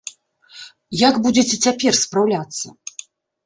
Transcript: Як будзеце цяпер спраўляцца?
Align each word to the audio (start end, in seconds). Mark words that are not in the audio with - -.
Як 1.07 1.21
будзеце 1.27 1.55
цяпер 1.67 1.93
спраўляцца? 2.03 2.67